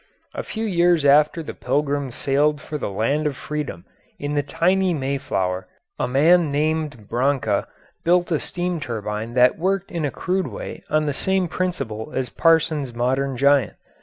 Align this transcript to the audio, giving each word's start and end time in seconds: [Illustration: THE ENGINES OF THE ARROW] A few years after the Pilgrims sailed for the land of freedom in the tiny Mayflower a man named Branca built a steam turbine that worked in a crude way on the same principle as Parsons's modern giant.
[Illustration: 0.33 0.33
THE 0.33 0.33
ENGINES 0.33 0.33
OF 0.33 0.33
THE 0.33 0.37
ARROW] 0.37 0.41
A 0.41 0.49
few 0.49 0.77
years 0.79 1.05
after 1.19 1.43
the 1.43 1.53
Pilgrims 1.53 2.15
sailed 2.15 2.59
for 2.61 2.77
the 2.79 2.89
land 2.89 3.27
of 3.27 3.37
freedom 3.37 3.85
in 4.17 4.33
the 4.33 4.41
tiny 4.41 4.95
Mayflower 4.95 5.67
a 5.99 6.07
man 6.07 6.51
named 6.51 7.07
Branca 7.07 7.67
built 8.03 8.31
a 8.31 8.39
steam 8.39 8.79
turbine 8.79 9.35
that 9.35 9.59
worked 9.59 9.91
in 9.91 10.03
a 10.03 10.09
crude 10.09 10.47
way 10.47 10.81
on 10.89 11.05
the 11.05 11.13
same 11.13 11.47
principle 11.47 12.11
as 12.15 12.29
Parsons's 12.31 12.95
modern 12.95 13.37
giant. 13.37 13.75